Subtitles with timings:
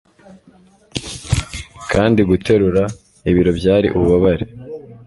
[1.91, 2.83] kandi guterura
[3.29, 4.45] ibiro byari ububabare